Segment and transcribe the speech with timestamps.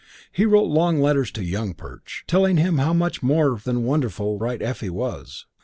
[0.31, 4.63] He wrote long letters to Young Perch, telling him how much more than wonderful Bright
[4.63, 5.45] Effie was.